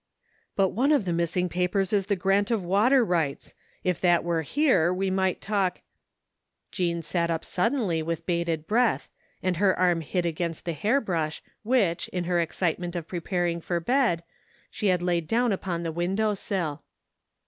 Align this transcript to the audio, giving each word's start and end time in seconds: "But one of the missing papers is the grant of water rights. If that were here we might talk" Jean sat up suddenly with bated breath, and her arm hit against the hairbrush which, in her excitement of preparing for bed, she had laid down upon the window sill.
"But 0.55 0.69
one 0.69 0.91
of 0.91 1.05
the 1.05 1.13
missing 1.13 1.47
papers 1.47 1.93
is 1.93 2.07
the 2.07 2.15
grant 2.15 2.49
of 2.49 2.63
water 2.63 3.05
rights. 3.05 3.53
If 3.83 4.01
that 4.01 4.23
were 4.23 4.41
here 4.41 4.91
we 4.91 5.11
might 5.11 5.41
talk" 5.41 5.81
Jean 6.71 7.03
sat 7.03 7.29
up 7.29 7.45
suddenly 7.45 8.01
with 8.01 8.25
bated 8.25 8.65
breath, 8.65 9.11
and 9.43 9.57
her 9.57 9.77
arm 9.77 10.01
hit 10.01 10.25
against 10.25 10.65
the 10.65 10.73
hairbrush 10.73 11.43
which, 11.61 12.07
in 12.07 12.23
her 12.23 12.39
excitement 12.41 12.95
of 12.95 13.07
preparing 13.07 13.61
for 13.61 13.79
bed, 13.79 14.23
she 14.71 14.87
had 14.87 15.03
laid 15.03 15.27
down 15.27 15.51
upon 15.51 15.83
the 15.83 15.91
window 15.91 16.33
sill. 16.33 16.81